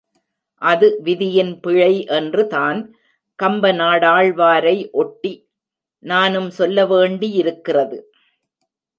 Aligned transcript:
அது 0.61 0.87
விதியின் 1.03 1.51
பிழை 1.59 2.05
என்று 2.05 2.43
தான் 2.47 2.79
கம்பநாடாழ்வாரை 3.39 4.73
ஒட்டி 4.91 5.33
நானும் 6.05 6.49
சொல்லவேண்டியிருக்கிறது. 6.57 7.99